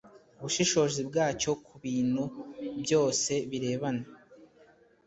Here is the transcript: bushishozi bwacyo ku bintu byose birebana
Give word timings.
bushishozi 0.41 0.99
bwacyo 1.09 1.51
ku 1.65 1.73
bintu 1.83 2.23
byose 2.83 3.31
birebana 3.49 4.05